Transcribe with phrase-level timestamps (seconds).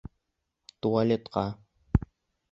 [0.85, 1.43] Туалетҡа!